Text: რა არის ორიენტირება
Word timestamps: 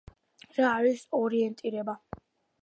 რა 0.55 0.63
არის 0.77 1.03
ორიენტირება 1.19 1.97